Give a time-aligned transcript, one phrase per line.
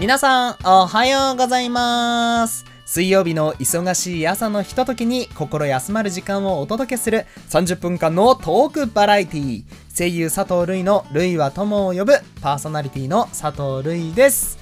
[0.00, 2.64] 皆さん、おはようございます。
[2.86, 9.64] 水曜日の忙しい朝のひとときに心休まる時間をお届けする30分間のトークバラエティ
[9.94, 14.58] 声優佐藤瑠衣の「瑠衣は友を呼ぶ」パーソナリティの佐藤瑠衣です。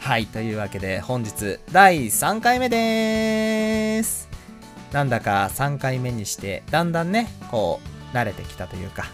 [0.00, 4.28] はい、というわけで本日第3回目です。
[4.90, 7.78] なんだか3回目にしてだんだんね、こ
[8.12, 9.06] う慣れてきたというか、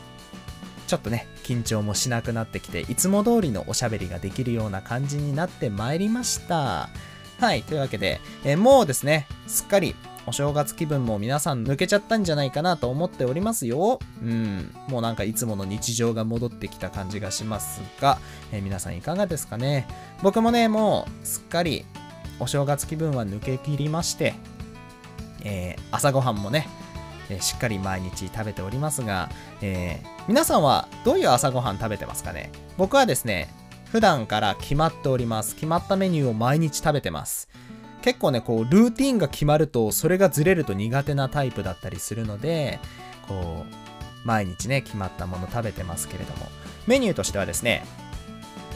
[0.87, 6.89] ちょっとね、緊張もしなくなってきて、いつも通りのおしゃべりができるような感じになってまいりました。
[7.39, 9.95] はい、というわけで、えーもうですね、すっかり
[10.27, 14.01] お正月気分も皆さん抜けちゃったんじゃないかなと思っておりますよ。
[14.21, 18.19] うん、もうなんかいつもの日常が戻ってきた感じがしますが、
[18.51, 19.87] えー皆さんいかがですかね。
[20.25, 21.85] 僕もね、もうすっかり
[22.41, 24.35] お正月気分は抜けきりまして、
[25.45, 26.69] えー朝ごはんもね、
[27.31, 29.29] えしっかり毎日食べておりますが、
[29.61, 32.51] えー皆さんはどういう朝ごはん食べてますかね？
[32.77, 33.49] 僕はですね、
[33.93, 35.55] 普段から決まっております。
[35.55, 37.49] 決まったメニューを毎日食べてます。
[38.03, 42.81] 結構ね、こう、ルーティンが決まると、それがずれると苦手なタイプだったりするので、
[43.29, 46.49] こう、毎日ね、決まったもの食べてますけれども、
[46.89, 47.85] メニューとしてはですね、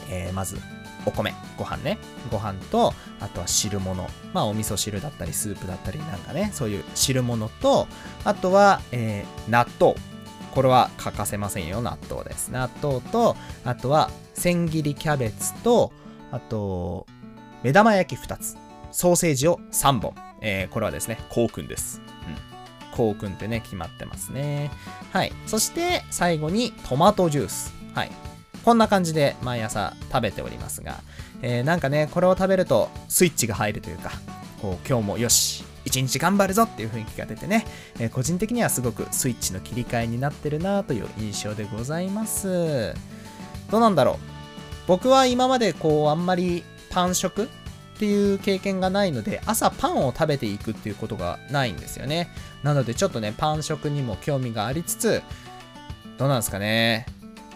[0.09, 0.57] えーまず、
[1.05, 1.97] お米、ご飯ね。
[2.31, 4.07] ご飯と、あとは汁物。
[4.33, 7.87] まあ、お味噌汁だったり、スープだったりなんかね、そういう汁物と、
[8.23, 9.95] あとは、えー納豆。
[10.53, 12.49] これは欠かせませんよ、納豆です。
[12.49, 13.35] 納豆と、
[13.65, 15.91] あとは、千切りキャベツと、
[16.31, 17.07] あと、
[17.63, 18.57] 目玉焼き2つ。
[18.91, 20.13] ソーセージを3本。
[20.41, 22.01] えーこれはですね、こうくんです。
[22.27, 22.95] うん。
[22.97, 24.69] こうくんってね、決まってますね。
[25.13, 25.31] はい。
[25.47, 27.73] そして、最後にトマトジュース。
[27.95, 28.11] はい。
[28.63, 30.99] こんな感じで毎朝食べておりますが、
[31.41, 34.11] えーなんかね、これを食べるとスイッチが入るというか、
[34.61, 37.65] こう、今日もよし、一日頑張るぞっていう雰囲気が出てね、
[37.99, 42.93] えー個人的にはすごくスイッチの切り替えになってるなという印象でございます。
[43.71, 44.17] どうなんだろう？
[44.87, 47.47] 僕は今までこう、あんまりパン食っ
[47.97, 52.29] ていう経験がないので、朝パンを食べていくっていうことがないんですよね。
[52.61, 55.23] なのでちょっとね、パン食にも興味がありつつ、
[56.17, 57.07] どうなんですかね？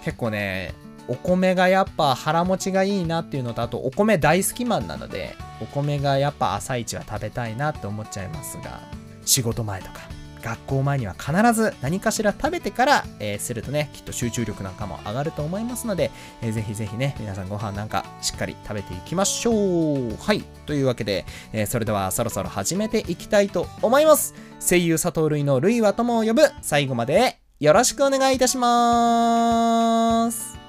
[0.04, 0.74] 結構ね、
[1.08, 8.82] お米がやっぱ腹持ちがいいなっていうのと、あとお米大好きマンなので、お米がやっぱ朝一は食べたいなって思っちゃいますが、
[9.26, 10.02] 仕事前とか、
[10.42, 16.12] 学校前には必ず何かしら食べてから、えーするとね、きっと集中力なんかも上がると思いますので、
[16.42, 20.16] えーぜひぜひね、皆さんご飯なんかしっかり食べていきましょう。
[20.20, 20.44] はい。
[20.66, 24.36] というわけで、えーそれではそろそろ始めていきたいと思います。
[24.60, 30.65] 声優佐藤類の類は友を呼ぶ最後までよろしくお願いいたします。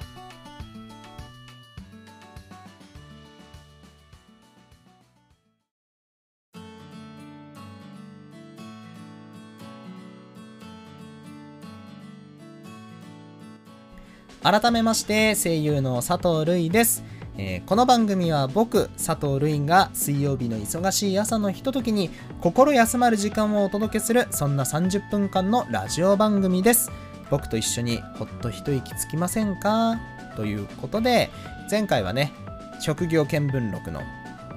[14.43, 17.03] 改めまして声優の佐藤るいです、
[17.37, 22.09] えーこの番組は僕佐藤るいが水曜日の忙しい朝のひとときに
[22.39, 26.91] 心休まる時間をお届けするそんな30分間のラジオ番組です。
[27.29, 29.99] 僕と一緒にほっと一息つきませんか？
[30.37, 31.29] ということで
[31.69, 32.31] 前回はね
[32.79, 34.01] 職業見聞録の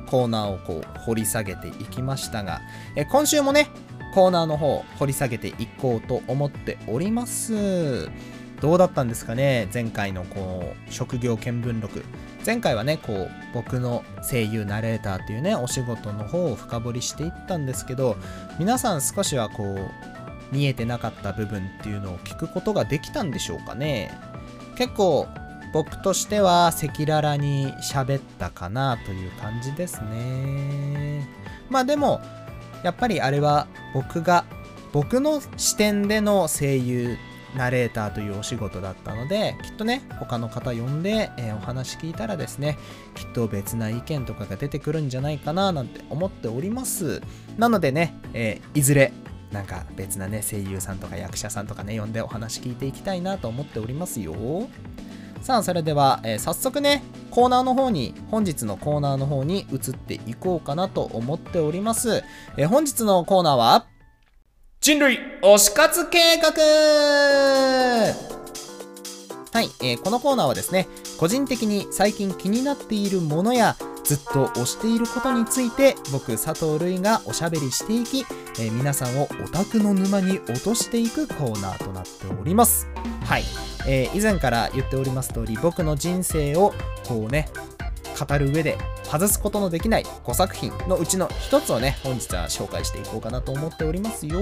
[0.07, 2.61] コーナーをこう掘り下げていきましたが、
[2.97, 3.69] え今週もね
[4.15, 8.09] コーナーの方掘り下げていこうと思っております。
[8.61, 9.69] どうだったんですかね？
[9.73, 12.05] 前回のこう職業見聞録。
[12.45, 18.17] 前回はねこう僕の声優ナレーターっていうねお仕事の方を深掘りしていったんですけど
[18.59, 24.11] 皆さん少しはこう見えてなかった部分っていうのを聞くことができたんでしょうかね？
[24.77, 25.27] 結構
[25.73, 31.29] 僕としては赤裸々に喋ったかなという感じですね。
[31.69, 32.21] まあでも
[32.83, 34.45] やっぱりあれは僕が
[34.93, 37.17] 僕の視点での声優
[37.57, 42.79] ナレーターというお仕事だったのできっとね他の方呼んで、えーお話聞いたらですね
[43.15, 47.23] きっと別な意見とかが出てくるんじゃないかななんて思っております。
[47.59, 49.13] なのでね、えーいずれ
[49.53, 54.35] なんか別なね声優さんとか役者さんとかね呼んでお話聞いていきたいなと思っておりますよ。
[55.43, 62.23] さあそれでは、えー早速ねコーナーの方に本日のコーナーの方に移っていこうかなと思っております、
[62.57, 63.87] えー本日のコーナーは
[64.83, 66.49] 人類推し活計画。
[69.53, 70.89] はい、えーこのコーナーはですね
[71.19, 78.21] 個人的に最近気になっているものやずっと推していることについて僕佐藤類がおしゃべりしていき、
[78.59, 82.11] えー皆さんをオタクの沼に落としていくコーナーとなって
[82.41, 82.89] おります。
[83.27, 83.43] はい、
[83.87, 86.73] えー以前から言っております通り僕の人生を
[87.07, 87.51] こうね
[88.19, 94.41] 語る上で外すことのできない5作品のうちの一つをね本日は紹介していこうかなと思っておりますよ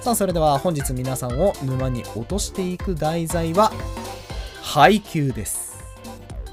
[0.00, 3.72] さあそれでは本日皆さんを沼に落としていく題材は
[4.62, 5.70] 配給です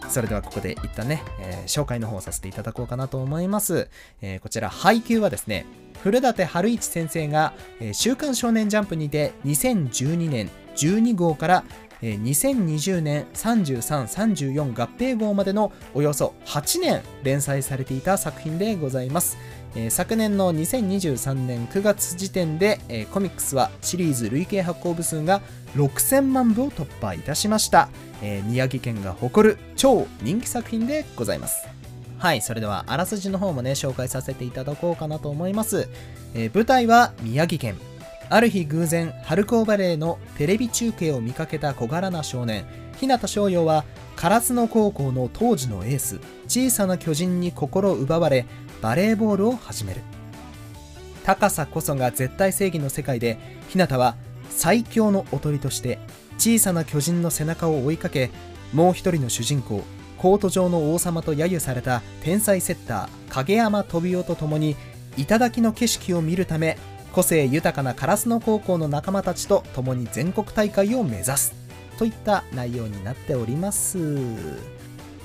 [0.09, 3.89] それではここで一旦ね、えー、紹介の方をさせていただこうかなと思います。
[4.21, 5.65] えー、こちら、配給はですね、
[6.01, 11.63] 古舘春一先生が、えー、週刊少年ジャンプにて2012年12号から
[12.02, 19.38] 2020年33、34合併号までのおよそ8年連載されていた作品でございます。
[19.90, 25.42] 昨年の2023年9月時点で、コミックスはシリーズ累計発行部数が
[25.76, 27.90] 6000万部を突破いたしました、
[28.46, 31.68] 宮城県が誇る超人気作品でございます。
[32.18, 35.88] はいそれではあらすじの方もね紹介させていただこうかなと思います、
[36.54, 37.76] 舞台は宮城県。
[38.29, 42.65] ある日偶然春高バレーのテレビ中継を見かけた小柄な少年
[42.97, 43.85] 日向翔陽は
[44.18, 48.45] 烏野高校の当時のエース小さな巨人に心奪われ
[48.81, 50.01] バレーボールを始める。
[51.27, 53.38] 高さこそが絶対正義の世界で
[53.68, 54.15] 日向は
[54.50, 56.00] 最強のおとりとして
[56.38, 58.31] 小さな巨人の背中を追いかけ
[58.74, 59.83] もう一人の主人公
[60.18, 64.77] コート上の王様と揶揄された天才セッター影山飛雄と共に
[65.18, 66.77] 頂の景色を見るため
[67.13, 71.54] 個性豊かな烏野高校の仲間たちと共に全国大会を目指す
[71.98, 73.98] といった内容になっております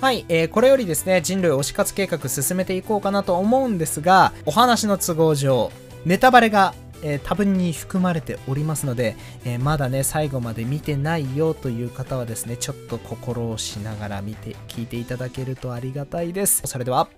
[0.02, 5.70] はい、えー、これよりですね、人類推し活計画進めていこうかなと思うんですが、お話の都合上、
[6.04, 6.74] ネタバレが、
[7.04, 9.14] えー、多分に含まれておりますので、
[9.44, 16.62] えー、まだね、最後まで見てないよという方はですね、ちょっと心をしながら見て、聞いていただけるとありがたいです。
[16.64, 17.08] それでは、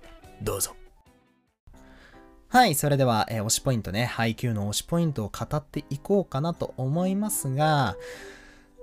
[0.43, 0.75] どうぞ。
[2.55, 7.97] はい、それでは、えー、推しポイントね、配給の推しポイントを語っていこうかなと思いますが、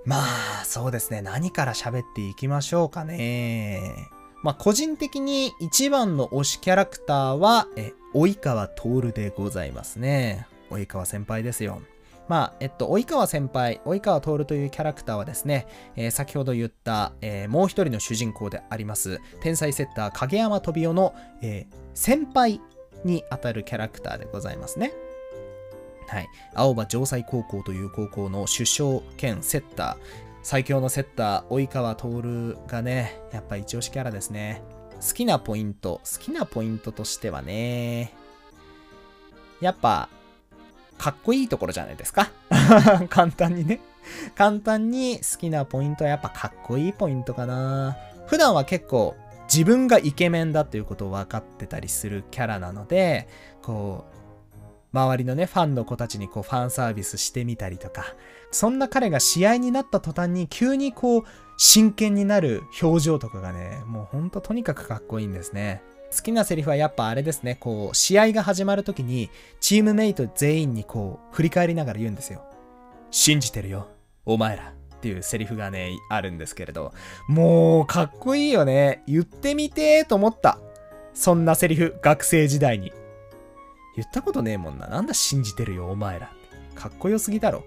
[0.05, 1.23] まあ、そうですね。
[1.23, 3.81] 何から喋っていきましょうかね。
[4.43, 10.45] まあ、個人的に一番の推しキャラクターは、え、及川徹でございますね。
[10.69, 11.81] 及川先輩ですよ。
[12.27, 15.65] まあ、えっと、及川先輩、及川徹というキャラクターはですね、
[15.95, 22.61] えー、先ほど言った、えー、もう一人の主人公であります、天才セッター影山飛雄の、えー、先輩
[23.05, 24.93] にあたるキャラクターでございますね。
[26.07, 34.61] はい、青葉城西高校という高校の主将兼セッター、最強のセッター、及川徹がね、やっぱ一押しキャラですね。
[35.05, 38.13] 好きなポイント、好きなポイントとしてはね、
[39.61, 40.09] やっぱ、
[40.97, 42.29] かっこいいところじゃないですか。
[43.09, 43.79] 簡単にね。
[44.35, 47.97] 簡単に好きなポイントはやっぱかっこいいポイントかな。
[48.27, 49.15] 普段は結構
[49.53, 53.27] 自分がイケメンだということを分かってたりするキャラなので、
[53.61, 58.15] こう、周りのね、ファンの子たちにこうファンサービスしてみたりとか、
[58.49, 61.23] そんな彼が試合になった途端に急にこう、
[61.57, 65.83] 真剣になる表情とかがね、もうほんととにかくかっこいいんですね。
[66.15, 69.29] 好きなセリフはやっぱあれですね、こう、試合が始まる時に、
[69.59, 72.43] チームメイト全員にこう、振り返りながら言うんですよ。
[73.11, 73.87] 信じてるよ、
[74.25, 74.73] お前ら。
[75.03, 76.93] っていうセリフがね、あるんですけれど、
[77.27, 79.03] もう、かっこいいよね。
[79.05, 80.59] 言ってみてーと思った。
[81.13, 82.93] そんなセリフ、学生時代に。
[83.97, 84.87] 言ったことねえもんな。
[84.87, 86.31] なんだ信じてるよ、お前ら。
[86.73, 87.65] かっこよすぎだろ。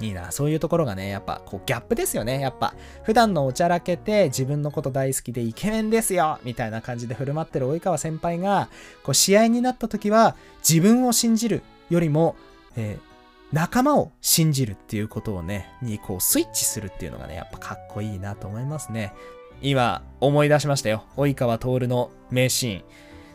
[0.00, 0.32] いいな。
[0.32, 2.40] そういうところがね、やっぱ、こう、ギャップですよね。
[2.40, 2.74] やっぱ、
[3.04, 8.70] 普段のおちゃらけて、自分のこと大好きでイケメンですよみたいな感じで振る舞ってる及川先輩が、
[9.04, 10.34] こう、試合になった時は、
[10.68, 12.34] 自分を信じるよりも、
[12.74, 13.11] えー、
[13.52, 19.12] 仲間を信じるっていうことをね、にこうスイッチするっていうのがね、やっぱかっこいいなと思いますね。
[19.60, 21.04] 今、思い出しましたよ。
[21.16, 22.84] 及川徹の名シーン。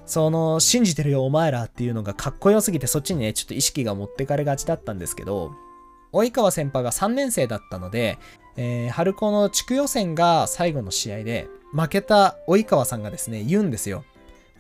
[0.05, 5.51] その、信じてるよお前らっていうのがかっこよすぎてそっちにね、ちょっと意識が持ってかれがちだったんですけど、
[6.11, 8.17] 及川先輩が3年生だったので、
[8.55, 14.03] えー、春高の地区予選が最後の試合で、負けた及川さんがですね、言うんですよ。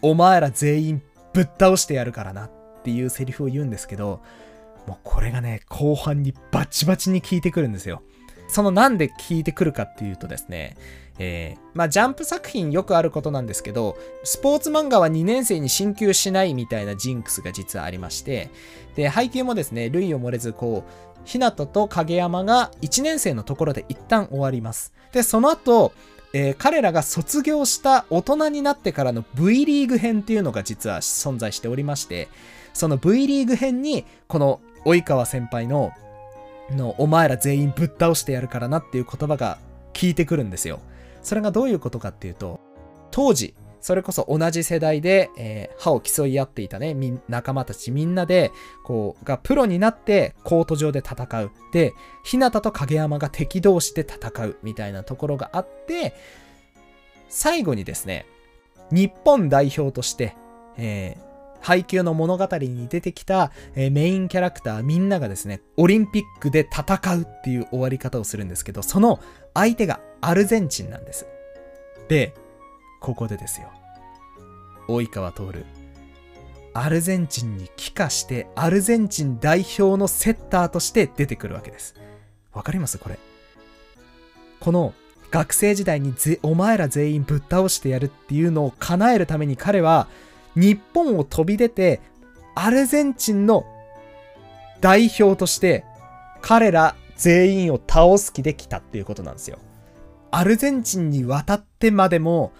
[0.01, 1.01] お前ら全員
[1.33, 2.51] ぶっ倒してやるからなっ
[2.83, 4.21] ていうセリフを言うんですけど、
[4.87, 8.01] もうこれがね、後半にバチバチに効いてくるんですよ。
[8.47, 10.77] そのなんで効いてくるかっていうとですね、
[11.19, 18.49] えー、まあジャンプ作品よくあることなんですけど、スポーツ漫画は2年生に進級しないみたいなジンクスが実はありまして、
[18.95, 24.93] で、配給もですね、類を漏れず、こう、ひなとと影山が1年生のところで一旦終わります。
[25.11, 25.91] で、その後、
[26.33, 32.29] えー、彼らが卒業した大人になってからの V リーグ編っていうのが実は存在しておりまして、
[32.73, 35.91] その V リーグ編に、この及川先輩の、
[36.71, 39.57] の、お前ら全員ぶっ倒してやるからなっていう言葉が
[39.93, 40.79] 聞いてくるんですよ。
[41.21, 42.59] それがどういうことかっていうと、
[43.11, 46.95] 当時、それこそ同じ世代で、えー、歯を競い合っていたね、
[47.29, 48.51] 仲間たちみんなで、
[48.83, 51.51] こう、がプロになってコート上で戦う。
[51.71, 51.93] で、
[52.23, 56.13] 日向と影山が敵同士で戦うみたいなところがあって、
[57.29, 58.25] 最後にですね、
[58.91, 60.35] 日本代表として、
[60.77, 61.26] えー、
[61.61, 69.19] 配給の物語に出てきた、えー、メインキャラクターみんながですね、オリンピックで戦うっていう終わり方をするんですけど、その
[69.53, 71.27] 相手がアルゼンチンなんです。
[72.07, 72.33] で、
[73.01, 73.69] ここでですよ。
[74.87, 75.65] 及川徹。
[76.73, 81.95] アルゼンチンに帰化して、アルゼンチン代表のセッターとして出てくるわけです。
[82.53, 82.97] わかります？
[82.97, 83.17] これ。
[84.59, 84.93] この
[85.29, 90.07] 学生時代にぜお前ら全員ぶっ倒してやるっていうのを叶えるために彼は
[90.57, 92.01] 日本を飛び出て
[92.55, 93.65] アルゼンチンの
[94.81, 95.85] 代表として
[96.41, 99.59] 彼ら全員を倒す気で来たっていうことなんですよ。
[100.31, 102.51] アルゼンチンに渡ってまでも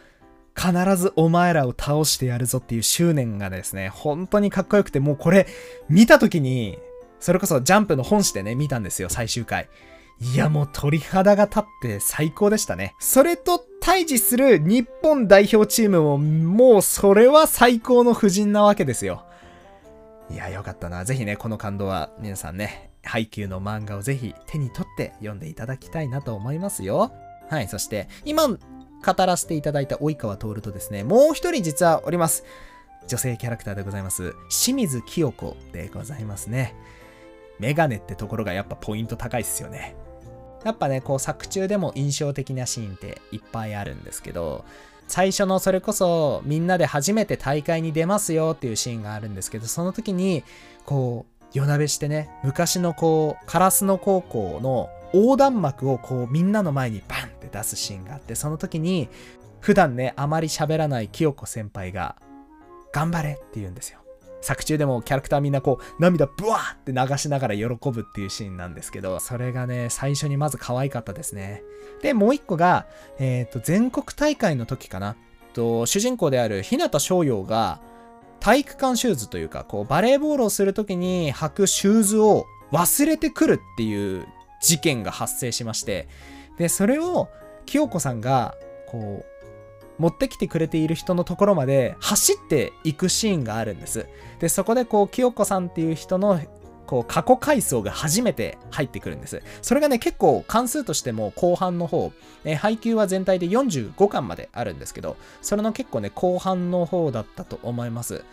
[0.56, 5.46] 必ずお前らを倒してやるぞっていう執念がですね、本当にかっこよくて、もうこれ
[5.88, 6.80] 見た時に、
[7.20, 9.70] それこそジャンプの本誌でね、見たんですよ、最終回。
[10.20, 12.96] いや、もう鳥肌が立って最高でしたね。
[13.00, 19.26] それと対峙する日本代表チームも、もうそれは最高の布陣なわけですよ。
[20.32, 21.06] いや、よかったな。
[21.06, 27.12] ぜひね、この感動は皆さんね、配給の漫画をぜひ手に取って読んでいただきたいなと思いますよ。
[27.50, 28.58] はい、そして、今、語
[29.18, 32.44] らせていただいた及川徹とですね、もう一人実はおります。
[33.08, 34.34] 女性キャラクターでございます。
[34.50, 36.76] 清水清子でございますね。
[37.60, 39.96] メガネってところがやっぱポイント高いっすよね。
[40.68, 44.66] やっぱね、こう作中でも印象的なシーンっていっぱいあるんですけど、
[45.08, 50.44] 最初のそれこそみんなで初めて大会に出ますよっていうシーンがあるんですけど、その時に、
[50.86, 59.08] こう、夜なべしてね、昔のこう、烏野高校の横断幕をこうみんなの前にバンって出すシーンがあって、その時に、
[59.62, 62.18] 普段ね、あまり喋らない清子先輩が、
[62.92, 64.00] 頑張れって言うんですよ。
[64.42, 71.64] 作中でもキャラクターみんなこう涙ブワーって流しながら喜ぶっていうシーンなんですけど、それがね、最初にまず可愛かったですね。
[72.02, 72.88] で、もう一個が、
[73.20, 75.16] えっ、と、全国大会の時かな。
[75.54, 77.82] と主人公である日向翔陽が、
[78.40, 84.28] 体育館シューズというか、こう、バレーボールをする時に履くシューズを忘れてくるっていう
[84.62, 86.08] 事件が発生しまして、
[86.58, 87.30] で、それを
[87.66, 88.56] 清子さんが、
[88.88, 89.37] こう、
[90.00, 94.08] 持ってきてくれている人のところまで走っていくシーンがあるんです。
[94.40, 96.40] で、そこでこう、清子さんっていう人の
[96.88, 99.44] こう過去回想が初めて入ってくるんです。
[99.62, 102.12] それがね、結構関数としても後半の方、
[102.46, 108.24] え配給は全体で45巻まであるんですけど、それの結構ね、後半の方だったと思います。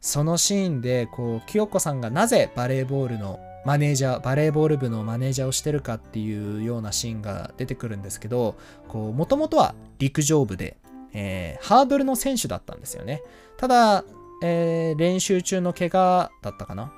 [0.00, 8.56] そのシーンで、こう、清子さんがなぜバレーボールのマネージャー、バレーボール部のマネージャーをしてるかっていうようなシーンが出てくるんですけど、
[8.88, 10.78] こう、もともとは陸上部で、
[11.12, 13.22] えーハードルの選手だったんですよね。
[13.56, 14.04] ただ、
[14.42, 16.92] えー練習中の怪我だったかな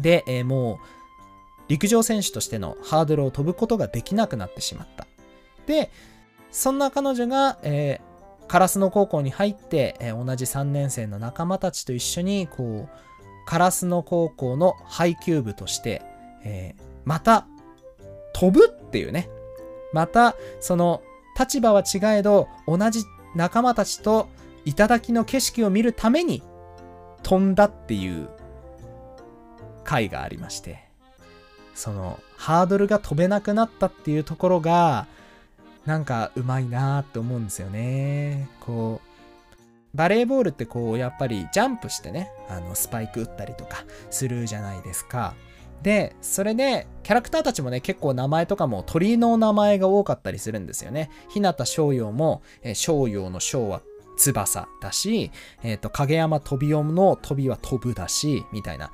[0.00, 0.78] で、えーもう、
[1.68, 5.06] 陸上選手としてのハードルを飛ぶことができなくなってしまった。
[5.66, 5.90] で、
[6.50, 8.14] そんな彼女が、えー
[8.46, 16.02] 烏野高校に入って、えー同じ3年生の仲間たちと一緒に、こう、烏野高校の配球部として、
[16.44, 17.46] えーまた、
[18.34, 19.28] 飛ぶっていうね。
[19.92, 21.02] また、その、
[21.38, 23.00] 立場は違えど、同じ
[23.34, 24.28] 仲間たちと、
[24.64, 26.42] 頂の景色を見るために、
[27.22, 28.28] 飛んだっていう
[29.82, 30.84] 回がありまして、
[31.74, 35.06] その、ハードルが飛べなくなったっていうところが、
[35.86, 38.48] なんかうまいなーって思うんですよね。
[38.60, 45.34] こう、バレーボールってこう、やっぱりジャンプしてね、あの、スパイク打ったりとかするじゃないですか。
[45.84, 51.10] で、それで、キャラクターたちもね、結構名前とかも鳥の名前が多かったりするんですよね。
[51.28, 53.82] 日向翔陽も、えー翔陽の翔は
[54.16, 55.30] 翼だし、
[55.62, 58.92] えっ、と、影山飛び音の飛びは飛ぶだし、みたいな。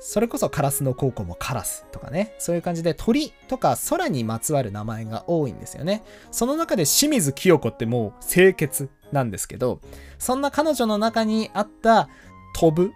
[0.00, 2.34] それこそカラスの高校もカラスとかね。
[2.38, 6.02] そういう感じで鳥とか空にまつわる名前が多いんですよね。
[6.30, 9.80] その中で清水清子ってもう清潔なんですけど、
[10.18, 12.08] そんな彼女の中にあった
[12.54, 12.92] 飛ぶ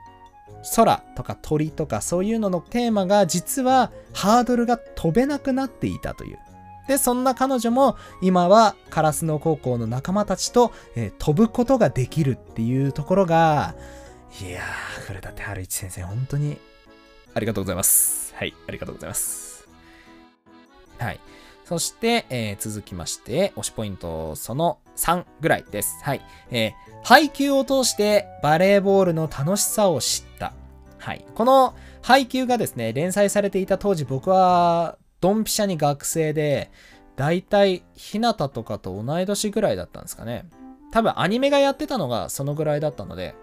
[0.77, 6.39] 空とか鳥とかそういうののテーマが実はハードルが飛べなくなっていたという。
[6.89, 13.75] で、そんな彼女も今はカラスの高校の仲間たちと、えー飛ぶことができるっていうところが、
[14.41, 16.59] いやー、古舘春一先生、本当に
[17.35, 18.35] ありがとうございます。
[18.37, 19.69] はい、ありがとうございます。
[20.99, 21.21] はい。
[21.65, 25.99] そして、えー続きまして、推しポイントその3ぐらいです。
[26.03, 26.21] はい。
[26.51, 30.53] えー配球を通してバレーボールの楽しさを知った。
[30.99, 31.25] はい。
[31.35, 36.71] この配球がですね、連載されていた当時僕はドンピシャに学生で、
[37.17, 40.47] だいたい日向とかと同い年ぐらいだったんですかね。
[40.93, 43.35] 多分アニメがやってたのがそのぐらいだったので、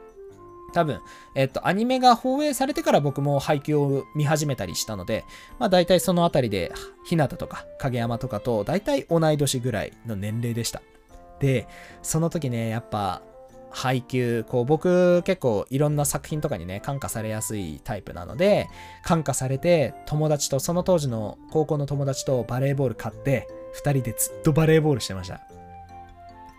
[0.71, 1.01] 多分、
[1.35, 5.25] えっと、アニメが放映されてから僕も配給を見始めたりしたので、
[5.57, 6.71] まあ大体そのあたりで、
[7.05, 10.81] 日向とか影山とかと大体同い年ぐらいの年齢でした。
[11.39, 11.67] で、
[12.01, 13.21] その時ね、やっぱ、
[13.71, 18.67] 配給、こう僕結構いろんな作品とかにね、感化されやすいタイプなので、
[19.03, 25.41] 感化されて友達と、その当時の高校の友達とバレーボール買って、二人でずっとバレーボールしてました。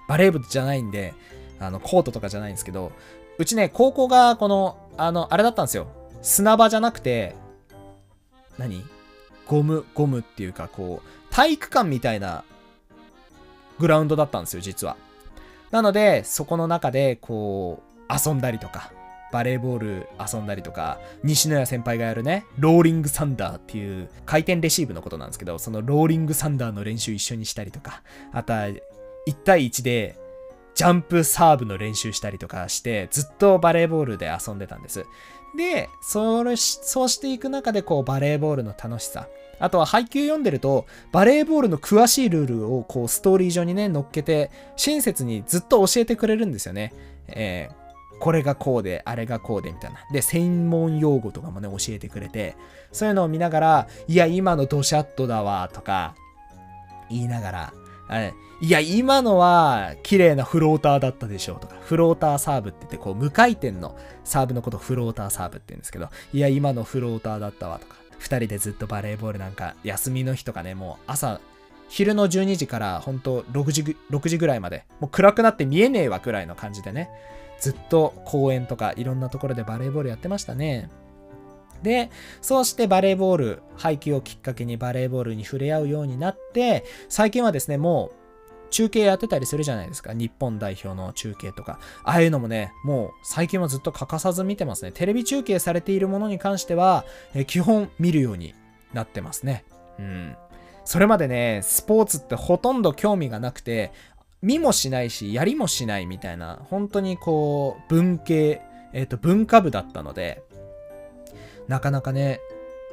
[0.09, 1.13] バレー部じゃないんで、
[1.59, 2.93] あの、コートとかじゃないんですけど、
[3.39, 5.89] うちね、高校がこの、あの、あれだったんですよ。
[6.23, 7.35] 砂場じゃなくて、
[8.57, 8.85] 何？
[9.49, 12.45] ゴム、ゴムっていうか、こう、体育館みたいな
[13.81, 14.97] グラウンドだったんですよ、実は。
[15.71, 18.93] なので、そこの中で、こう、遊んだりとか、
[19.33, 28.81] バレーボール遊んだりとか、西野谷先輩がやるね、ローリングサンダーっていう回転レシーブのことなんですけど、そのローリングサンダーの練習一緒にしたりとか、あとは1
[29.45, 30.19] 対1で
[30.75, 35.05] ジャンプサーブの練習したりとかして、ずっとバレーボールで遊んでたんです。
[35.57, 39.29] で、それそうしていく中で、こう、バレーボールの楽しさ。
[39.61, 46.93] あとは配球読んでると、バレーボールの詳しいルールをこうストーリー上にね、乗っけて、親切にずっと教えてくれるんですよね。
[47.29, 47.81] えー
[48.21, 50.01] これがこうで、あれがこうで、みたいな。
[50.13, 52.55] で、専門用語とかもね、教えてくれて、
[52.93, 56.15] そういうのを見ながら、いや、今のドシャットだわ、とか、
[57.09, 57.73] 言いながら、
[58.61, 71.41] いや、今のは綺麗なフローターだったでしょうとか、フローターサーブって言って、こう、無回転のサーブのことをフローターサーブって言うんですけど、いや、今のフローターだったわとか、二人でずっとバレーボールなんか、休みの日とかね、もう朝、
[71.89, 77.11] 昼の12時から本当6時、6時ぐらいまで、もう暗くなって見えねえわくらいの感じでね、
[77.59, 80.91] ずっと公園とかいろんなところでバレーボールやってましたね。
[81.83, 82.11] で、
[82.43, 88.20] そうしてバレーボール、配球をきっかけにバレーボールに触れ合うようになって、最近はですね、もう
[88.71, 90.13] 中継やってたりするじゃないですか。
[90.13, 91.79] 日本代表の中継とか。
[92.05, 94.93] ああいうのもね、もう最近はずっと欠かさず見てますね。
[94.93, 98.55] テレビ中継されているものに関しては、え基本見るように
[98.93, 99.65] なってますね。
[99.99, 100.37] うん。
[100.85, 103.93] それまでね、スポーツってほとんど興味がなくて、
[104.43, 108.63] 見もしないし、やりもしないみたいな、本当にこう、文系、
[108.93, 110.43] えっ、ー、と、文化部だったので、
[111.69, 112.41] なかなかね、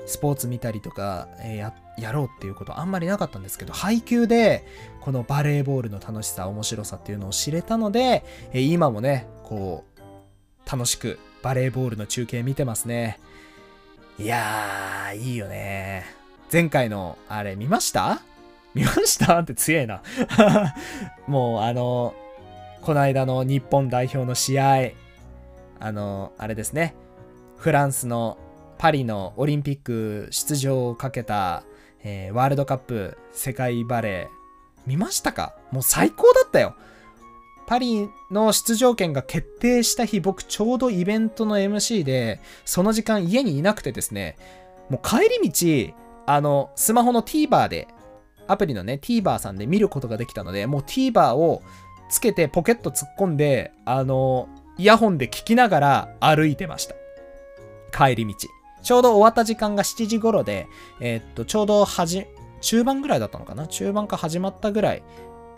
[0.08, 4.66] スポーツ見たりとか、え、や、やろうっていうことあんまりなかったんですけど、配球で、
[5.02, 8.24] このバレーボールの楽しさ、面白さっていうのを知れたので、
[8.54, 13.20] え、今もね、こう、楽しくバレーボールの中継見てますね。
[14.18, 16.06] いやー、いいよね。
[16.52, 18.22] 前回の、あれ見ました？
[18.74, 19.40] 見ました？
[19.40, 20.02] って強えな
[21.28, 22.14] もうあの、
[22.82, 24.92] この間の日本代表の試合、
[25.80, 26.96] あの、あれですね。
[27.58, 28.38] フランスの
[28.78, 31.64] パリのオリンピック出場をかけた、
[32.04, 35.56] えー、ワールドカップ世界バレー、見ましたか？
[35.72, 36.76] もう最高だったよ。
[37.68, 44.38] パリの出場権が決定した日、僕ちょうどイベントの MC で、その時間家にいなくてですね、
[44.90, 45.94] もう帰り道、
[46.26, 47.88] あの、スマホの TVer で
[48.48, 51.62] アプリのね、TVer さんで見ることができたので、もう TVer を
[52.10, 56.96] つけてポケット突っ込んで、あの、イヤホンで聞きながら歩いてました。
[57.92, 58.34] 帰り道。
[58.88, 60.70] ちょうど終わった時間が7時頃で、
[61.02, 62.26] えー、っと、ちょうどはじ、
[62.62, 63.68] 中盤ぐらいだったのかな？
[63.68, 65.04] 中盤か始まったぐらい。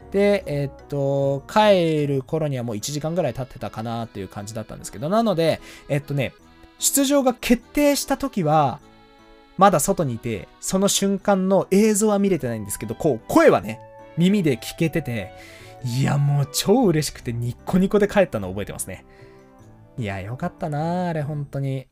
[0.09, 6.33] で、えー、っと、帰る頃にはもう1時間ぐらい経ってたかなっていう感じだったんですけど、なので、えっとね、
[6.79, 8.79] 出場が決定した時は、
[9.59, 13.79] まだ外にいて、その瞬間の映像は見れてないんですけど、こう、声はね、
[14.17, 15.33] 耳で聞けてて、
[15.85, 19.05] いや、もう超嬉しくてニッコニコで帰ったの覚えてますね。
[19.99, 21.85] いや、よかったなあれ、本当に。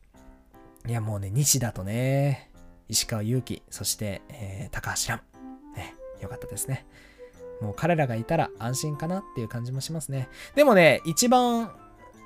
[0.86, 2.50] いや、もうね、西田とね、
[2.88, 5.20] 石川祐希、そして、えー、高橋蘭。
[5.76, 6.86] ね、よかったですね。
[7.60, 10.28] もう彼らがいたら安心かなっていう感じもしますね。
[10.54, 11.72] でもね、一番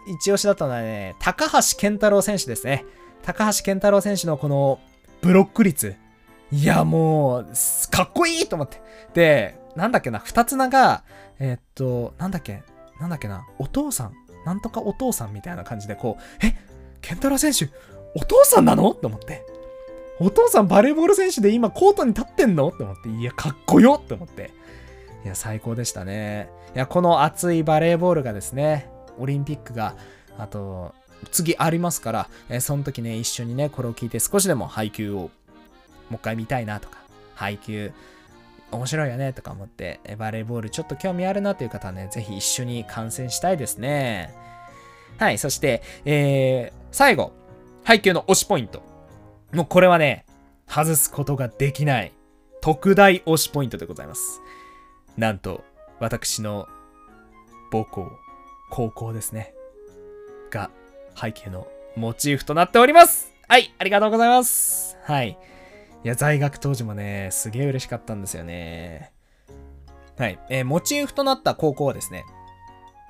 [0.06, 2.84] 一押しだったのはね、高橋健太郎選手ですね。
[3.22, 4.80] 高橋健太郎選手のこの
[5.20, 5.96] ブロック率。
[6.50, 7.46] いや、もう、
[7.90, 8.82] かっこいいと思って。
[9.14, 11.04] で、なんだっけな、二つ名が、
[11.38, 12.62] えー、っと、なんだっけ、
[13.00, 14.12] なんだっけな、お父さん、
[14.44, 16.54] なんとかお父さんみたいな感じで、こう、え、
[17.00, 17.70] ケンタロウ選手、
[18.14, 18.94] お父さんなの？
[18.94, 19.44] と思って。
[20.18, 22.68] お父さんバレーボール選手で今コートに立ってんの？
[22.68, 24.50] って思って、いや、かっこよって思って。
[25.24, 26.48] いや、最高でしたね。
[26.74, 29.96] いや、この熱いバレーボールがですね、オリンピックが、
[30.38, 30.94] あと、
[31.30, 35.30] 次ありますから、えー、その時ね、一緒にね、これを聞いて少しでも配給をも
[36.12, 36.98] う一回見たいなとか、
[37.34, 37.92] 配給
[38.72, 44.34] 面白いよねとか思って、えバレーボールちょっと興味あるなという方はね、ぜひ一緒に観戦したいですね。
[45.18, 47.32] はい、そして、えー、最後、
[47.84, 48.82] 配給の推しポイント。
[49.52, 50.24] もうこれはね、
[50.66, 52.12] 外すことができない
[52.60, 54.40] 特大推しポイントでございます。
[55.16, 55.64] なんと、
[56.00, 56.68] 私の
[57.70, 58.08] 母校、
[58.70, 59.54] 高校ですね。
[60.50, 60.70] が
[61.20, 61.66] 背景の
[61.96, 65.38] モチーフとなっておりますはい、ありがとうございますはい。
[66.04, 69.12] いや、在学当時もね、すげえ嬉しかったんですよね。
[70.18, 70.38] はい。
[70.48, 72.24] えー、モチーフとなった高校はですね、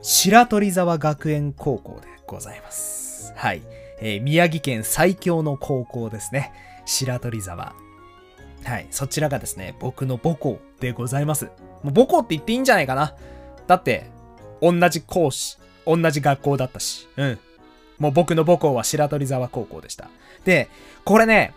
[0.03, 3.33] 白鳥沢学園高校でございます。
[3.37, 3.63] はい。
[4.05, 6.53] えー、宮城県最強の高校ですね。
[6.85, 7.73] 白鳥沢。
[8.65, 8.89] はい。
[8.91, 11.47] そちらがですね、僕の母校でございます。
[11.85, 13.15] もう母校って言っていいんじゃないかな。
[13.69, 14.11] だって、
[14.61, 17.39] 同じ講師、同じ学校だったし、うん。
[17.99, 20.11] もう僕の母校は白鳥沢高校でした。
[20.45, 20.69] で、
[21.05, 21.55] これね、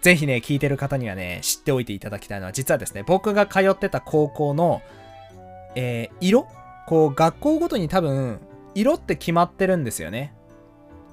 [0.00, 4.80] ぜひね、聞いてる方にはね、知っておいていただきたいのは、実はですね、僕が通ってた高校の、
[5.74, 6.46] えー、色？
[6.86, 8.38] こう、学校ごとに多分、
[8.76, 10.34] 色って決まってるんですよね。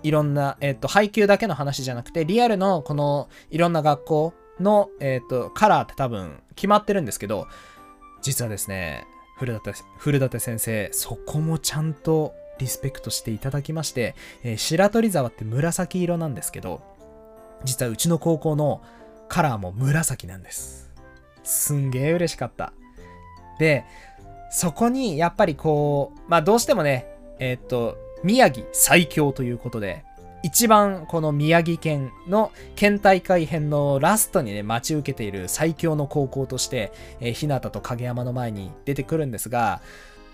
[0.04, 7.48] いろんな、えっ、と、配給だけの話じゃなくて、リアルのこの、いろんな学校の、えっ、と、カラーって多分、決まってるんですけど、
[8.22, 9.06] 実はですね、
[9.38, 16.82] 古舘、古舘先生、そこもちゃんとリスペクトしていただきまして、えー、白鳥沢って紫色なんですけど、
[17.64, 18.82] 実はうちの高校の
[19.28, 20.92] カラーも紫なんです。
[21.44, 22.74] すんげえ嬉しかった。
[23.58, 23.86] で、
[24.52, 27.08] そこにやっぱりこう、まあどうしてもね、
[27.40, 30.04] えー、っと、宮城最強ということで、
[30.44, 39.82] 一番この宮城県の県大会編のラストにね、待ち受けている最強の高校として、えー、日向と影山の前に出てくるんですが、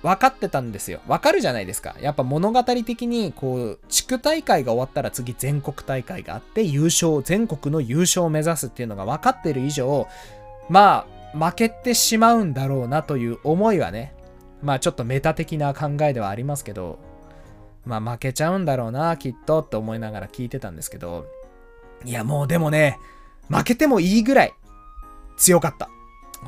[0.03, 1.01] 分かってたんですよ。
[1.07, 1.95] 分かるじゃないですか。
[1.99, 10.07] やっぱ物語的に、こう、地区大会が終わったら次全国大会があって、優勝、全国の優勝を目指すっていうのが分かってる以上、
[10.69, 14.13] まあ、負けてしまうんだろうなという思いはね、
[14.61, 16.99] まあちょっとメタ的な考えではありますけど、
[17.87, 21.25] まあ負けちゃうんだろうな、きっとって思いながら聞いてたんですけど、
[22.05, 22.99] いやもうでもね、
[23.49, 24.53] 負けてもいいぐらい
[25.37, 25.89] 強かった。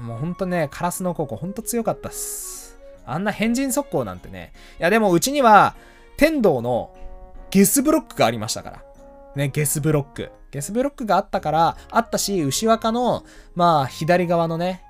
[0.01, 2.77] もうほんとね、カラスの高校ほんと強かったっす。
[3.05, 4.53] あんな変人速攻なんてね。
[4.79, 5.75] いやでもうちには
[6.17, 6.95] 天童の
[7.49, 8.83] ゲスブロックがありましたから。
[9.35, 10.31] ね、ゲスブロック。
[10.51, 13.23] ゲスブロックがあったから、あったし、牛若の、
[13.55, 14.83] まあ、左側のね、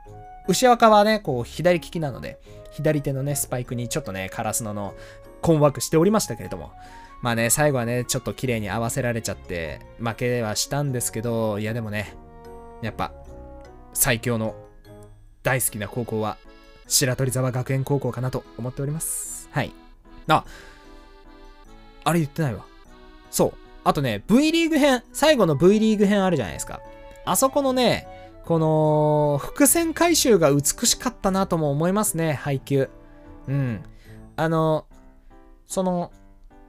[0.47, 2.39] 牛若はね、こう、左利きなので、
[2.71, 4.93] 左手のね、スパイクにちょっとね、カラスのの
[5.41, 6.71] 困惑しておりましたけれども。
[7.21, 12.15] まあね、最後はね、ちょっと綺麗に合わせられちゃって、負けはしたんですけど、いやでもね、
[12.81, 13.11] やっぱ、
[13.93, 14.55] 最強の
[15.43, 16.37] 大好きな高校は、
[16.87, 19.49] 白鳥沢学園高校かなと思っております。
[19.51, 19.73] はい。
[20.27, 20.45] あ、
[22.03, 22.65] あれ言ってないわ。
[23.31, 23.53] そう。
[23.83, 26.81] あとね、V リーグ編、最後の V リーグ編あるじゃないですか。
[27.25, 28.07] あそこのね、
[28.45, 32.89] この伏線回収が美しかったなとも思いますね、配球。
[33.47, 33.83] うん。
[34.35, 34.85] あの、
[35.69, 36.11] その、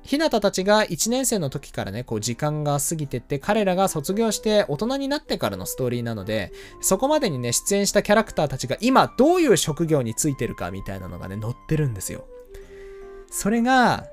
[0.03, 12.25] ひなたたちが1年生の時からね、こう時間が過ぎてって、彼らが卒業して大人になってからのストーリーなので、そこまでにね、出演したキャラクターたちが今どういう職業についてるかみたいなのがね、載ってるんですよ。
[13.31, 14.07] それが、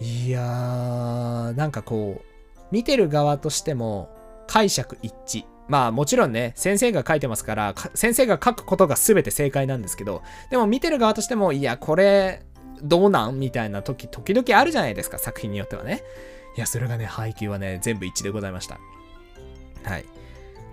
[0.00, 4.08] いやー、なんかこう、見てる側としても
[4.46, 5.44] 解釈一致。
[5.66, 12.42] まあもちろんね、先生が書いてますから、先生が書くことが全て正解なんですけど、でも見てる側としても、いや、これ、
[12.82, 16.02] どうなんみたいな時、時々あるじゃないですか、作品によってはね。
[16.56, 18.78] いや、それがね、配給はね、全部一致でございました。
[19.84, 20.04] はい。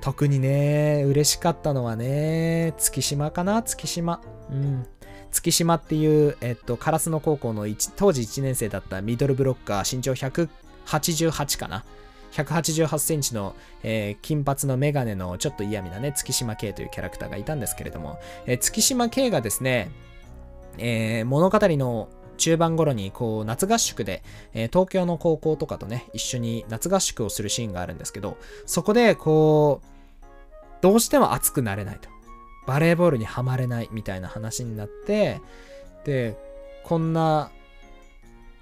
[0.02, 4.22] 特にね、嬉しかったのはね、月島かな月島。
[4.50, 4.86] うん。
[5.32, 11.86] 月島っていう、えっと、烏野高校の当時1年生だったミドルブロッカー、身長188かな。
[12.32, 19.92] 188センチの、えー、金髪のメガネのちょっと嫌味なね、月島慶というキャラクターがいたんですけれども、えー、月島慶がですね、
[20.78, 29.88] えー、物語の中盤頃にこう夏合宿で、えー、東京の高校とかとね、一緒に夏合宿をするシーンがあるんですけど、そこでこう、
[30.82, 32.10] どうしても熱くなれないと。
[32.66, 35.40] バレーボールにはまれないみたいな話になって、
[36.04, 36.36] で、
[36.84, 37.52] こんな、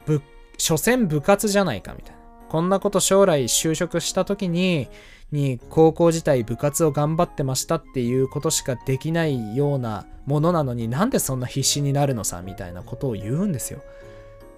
[0.05, 0.21] ぶ、
[0.57, 2.18] 所詮部活じゃないかみたいな。
[2.49, 4.89] こんなこと将来就職した時に、
[5.31, 13.81] に高校時代部活を頑張ってましたっていうことしかできないようなものなのになんでそんな必死になるのさみたいなことを言うんですよ。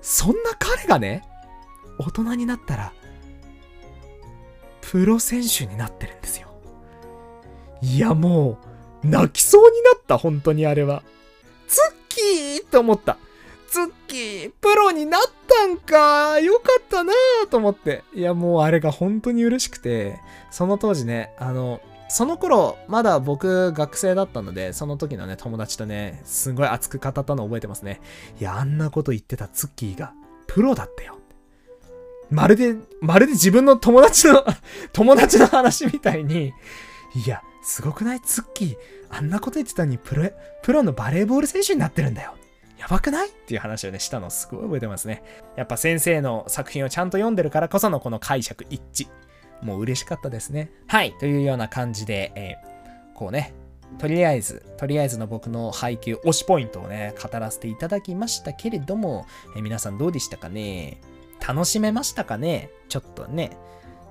[0.01, 1.23] そんな彼がね、
[1.99, 2.93] 大人になったら、
[4.81, 6.47] プロ選手になってるんですよ。
[7.81, 8.57] いやも
[9.03, 11.03] う、泣きそうになった、本当にあれは。
[11.67, 13.17] ツッキーって思った。
[13.71, 18.03] ツッキー、プロになったんかよかったなぁと思って。
[18.13, 20.19] いや、もうあれが本当に嬉しくて、
[20.51, 21.79] その当時ね、あの、
[22.09, 28.01] その頃、まだ僕学生だったので、その時のね、友達とね、すごい熱く語ったの覚えてますね。
[28.41, 30.11] いや、あんなこと言ってたツッキーが、
[30.47, 31.17] プロだったよ。
[32.29, 34.43] まるで、まるで自分の友達の
[34.91, 36.53] 友達の話みたいに、
[37.25, 38.75] いや、すごくないツッキー、
[39.09, 40.29] あんなこと言ってたのにプロ、
[40.61, 42.35] プロのバレーボール選手になってるんだよ。
[42.81, 43.29] やばくない？
[43.29, 45.21] っていう話をね、したのすごい覚えてますね。
[45.55, 49.07] やっぱ先生の作品をちゃんと読んでるからこそのこの解釈一致。
[49.63, 50.71] もう嬉しかったですね。
[50.87, 51.13] はい。
[51.19, 53.53] というような感じで、えー、こうね、
[53.99, 60.99] とりあえず、とりあえずの僕の配給、推しポイントをね、語らせていただきましたけれども、えー、皆さんどうでしたかね？
[61.47, 62.71] 楽しめましたかね？
[62.89, 63.55] ちょっとね。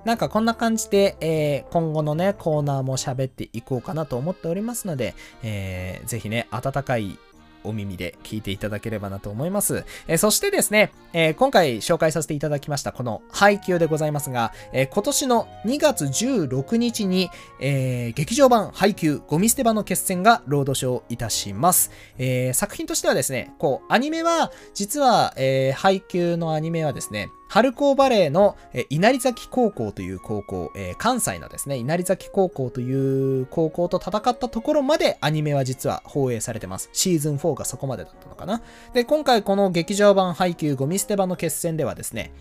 [0.05, 7.19] なんかこんな感じで、えー、今後のね、コーナーも喋っていこうかなと思っておりますので、えー、ぜひね、温かい
[7.63, 9.85] お耳で聞いていただければなと思います。
[10.07, 21.91] え、そしてですね、え、今回紹介させていただきましたこの配給でございますが、え今年の2月16日に、え劇場版配給ゴミ捨て場の決戦がロードショーいたします。
[22.17, 36.89] え作品としてはですね、こう、アニメは、実は、え配給のアニメはですね、春高バレーの、え稲荷崎高校という高校、えー、関西のですね、稲荷崎高校という高校と戦ったところまでアニメは実は放映されてます。
[36.93, 38.61] シーズン4がそこまでだったのかな。
[38.93, 42.31] で、今回この劇場版配給ゴミ捨て場の決戦ではですね、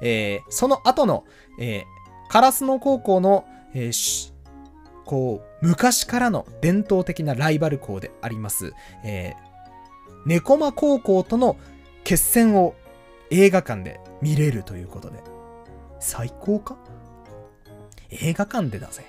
[0.00, 1.24] えー、その後の、
[1.60, 4.32] えー、烏野高校の、えー、
[5.04, 8.72] こう、昔からの伝統的なライバル校であります、
[9.04, 11.58] えー、猫間高校との
[12.02, 12.74] 決戦を
[13.36, 15.18] 映画館で見れるということで。
[15.98, 16.76] 最高か？
[18.10, 19.04] 映画館でだぜ。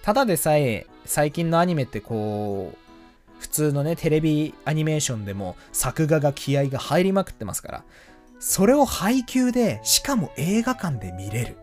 [0.00, 2.78] ただでさえ、最近のアニメってこう、
[3.38, 7.84] 普通のね、テレビアニメーションでも作画が気合が入りまくってますから、
[8.38, 11.56] それを配給で、しかも映画館で見れる。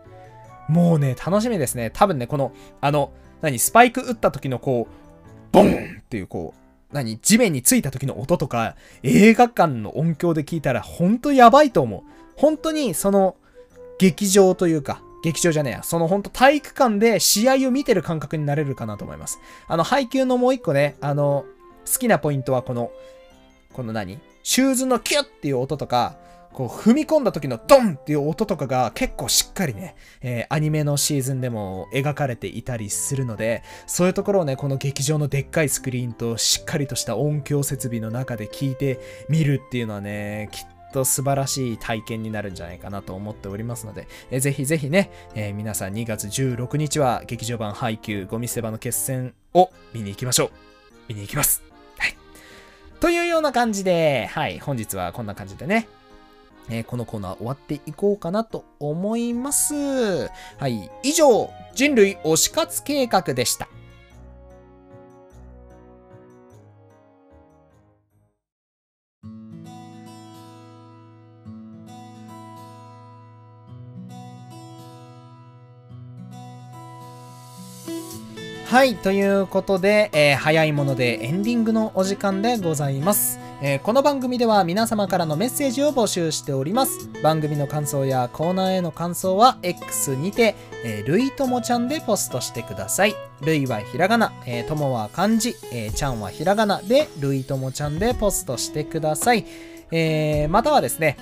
[0.70, 1.90] もうね、楽しみですね。
[1.92, 4.94] 多分ね、この、あの、何、スパイク打った時のこう、
[5.52, 6.63] ボンっていうこう、
[6.94, 12.02] 何、地面についた時の音とか、映画館の音響で聞いたら、ほんとやばいと思う。
[12.36, 13.36] 本当にその
[14.00, 19.40] 劇場というか、劇場じゃねえや、その本当体育館で試合を見てる感覚になれるかなと思います。
[19.68, 21.46] あの、配球のもう一個ね、あの、
[21.92, 22.92] 好きなポイントはこの、
[23.74, 26.16] この何シューズのキュッっていう音とか、
[26.54, 50.52] こう踏み込んだ時のドンっていう音とかが結構しっかりね、えー、アニメのシーズンでも描かれていたりするので、そういうところをね、この劇場のでっかいスクリーンとしっかりとした音響設備の中で聞いてみるっていうのはね、きっと素晴らしい体験になるんじゃないかなと思っておりますので、えー、ぜひぜひね、えー、皆さん2月16日は劇場版配給ゴミ捨て場の決戦を見に行きましょう。
[51.10, 51.64] 見に行きます。
[51.98, 52.16] はい。
[53.00, 55.88] というような感じで、はい、本日はこんな感じでね、
[56.70, 59.74] えー、このコーナー終わっていこうかなと思います。
[59.76, 63.68] はい、以上、人類推し活計画でした。
[78.74, 83.43] はい、ということで、えー、早いものでエンディングのお時間でございます。
[83.66, 87.10] えー、この番組では皆様からのメッセージを募集しております。
[87.24, 93.16] 番組の感想やコーナーへの感想は X にて、えー、るいともちゃんでポストしてください。
[93.40, 99.46] るいはひらがな、えー、ともは漢字、えー、ちゃんはひらがなで、るいともちゃんでポストしてください。
[99.92, 101.16] えー、またはですね、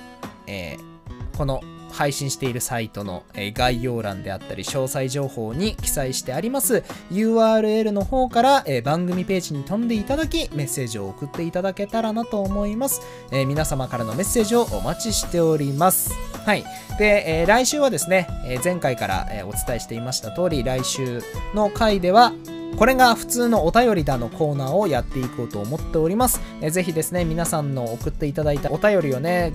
[0.48, 1.60] えー、この
[1.92, 13.00] 配信しているサイトの概要欄であったり詳細情報に記載してあります URL の方から番組ページに飛んでいただきメッセージを送っていただけたらなと思います。
[13.30, 16.12] 皆様からのメッセージをお待ちしております。
[16.44, 16.64] はい。
[16.98, 18.26] で、来週はですね、
[18.64, 21.22] 前回からお伝えしていました通り来週
[21.54, 22.32] の回では
[22.78, 26.40] これが普通のお便りだのコーナーをやっていこうと思っております。
[26.60, 29.52] えぜひですね、皆さんの送っていただいたお便りをね、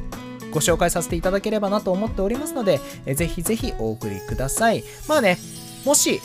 [0.52, 2.80] ご紹介させていただければなと思っておりますので、
[3.14, 4.84] ぜひぜひお送りください。
[5.08, 5.38] まあね、
[5.86, 6.22] もし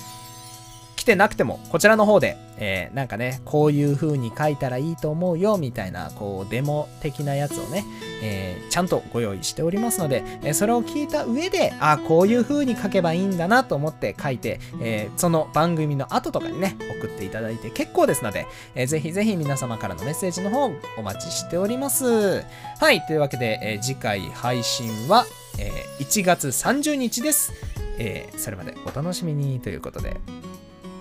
[1.03, 7.85] 来てなくても、こちらの方で、えー、なんかね、こういう風に書いたらいいと思うよ、みたいな、こう、デモ的なやつをね、
[8.23, 22.45] えー、ちゃんとご用意しておりますので、えー、それを聞いた上で、あ、こういう風に書けばいいんだなと思って書いて、えその番組の後とかにね、送っていただいて結構ですので、えー、ぜひぜひ皆様からのメッセージの方、お待ちしております。
[22.79, 25.27] はい、というわけで、え次回配信は、
[25.59, 27.53] え1月30日です。
[27.99, 30.21] えそれまでお楽しみにということで、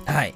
[0.05, 0.33] はい。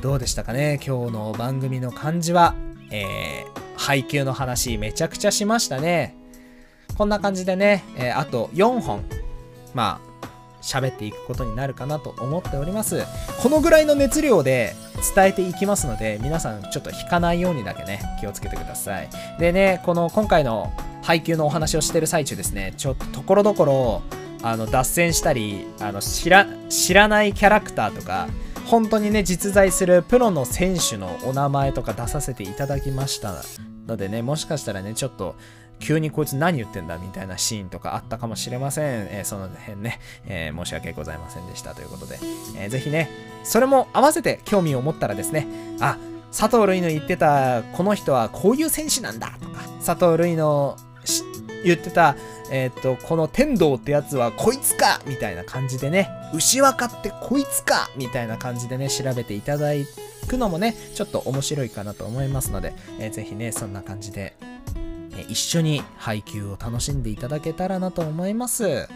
[0.00, 0.80] どうでしたかね？
[0.86, 2.54] 今日の番組の感じは。
[2.90, 6.14] えー、配給の話めちゃくちゃしましたね。
[6.96, 9.02] こんな感じでね、えー、あと4本、
[9.74, 10.26] まあ、
[10.62, 13.02] 喋っていくことになるかなと思っております。
[13.42, 14.76] このぐらいの熱量で
[15.14, 19.08] 伝えていきますので、皆さんちょっと引かないようにだけね、気をつけてください。
[19.40, 24.02] でね、この今回の配給のお話をしてる最中ですね、ちょっとところどころ、
[24.42, 28.28] あの、脱線したり、あの、知ら、知らないキャラクターとか、
[28.66, 33.34] 本当にね、実在するプロの選手のお名前とか出させていただきました
[33.86, 35.36] のでね、もしかしたらね、ちょっと、
[35.80, 39.08] 急にこいつ何言ってんだみたいなシーンとかあったかもしれません。
[39.10, 42.18] えー、その辺ね、えー、申し訳ございませんでしたということで、
[42.56, 43.10] えー、ぜひね、
[43.42, 45.46] それも合わせて興味を持ったらですね、
[45.80, 45.98] あ、
[46.30, 50.76] 佐藤瑠衣の言ってたこの人はこういう選手なんだとか、佐藤瑠衣の
[51.64, 52.16] 言ってた
[52.50, 59.70] えっ、と、この天道ってやつはこいつかみたいな感じでね、牛若ってこいつかみたいな感じでね、調べていただ
[60.28, 64.36] くのもね、ちょっと面白いかなと思いますので、えー、ぜひね、そんな感じで、
[65.16, 68.88] え一緒に配給を楽しんでいただけたらなと思います。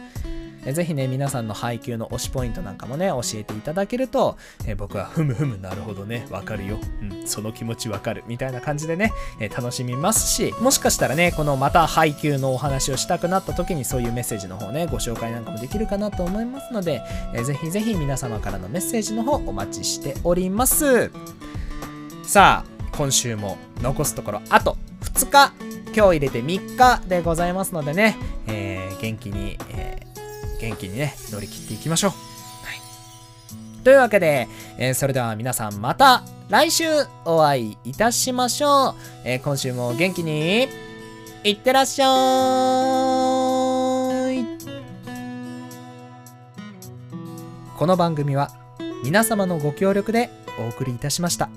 [0.67, 6.79] えぜひね、皆さんの配給の推しポイントなんかもね、教えていただけると、え僕はふむふむなるほどね、わかるよ。
[7.03, 8.25] うん、その気持ちわかる。
[8.27, 17.03] みたいな感じでね、え楽しみますし、もしかしたらね、このまた配給のお話をしたくなった時にそういうメッセージの方ね、ご紹介なんかもできるかなと思いますので、
[17.35, 21.11] えぜひぜひ皆様からのメッセージの方お待ちしております。
[22.25, 25.53] さあ、今週も残すところあと2日
[25.95, 28.17] 今日入れて3日でございますのでね、
[28.49, 30.03] えー、元気に、え
[30.61, 32.11] 元気にね、乗り切っていきましょう。
[32.11, 32.17] は
[32.75, 33.83] い。
[33.85, 36.85] というわけで、えー、それでは皆さんまた来週
[37.25, 38.95] お会いいたしましょう。
[39.25, 40.69] えー、今週も元気に
[41.45, 42.09] いってらっしゃい。
[47.79, 48.51] この番組は
[49.05, 51.49] 皆様のご協力でお送りいたしました。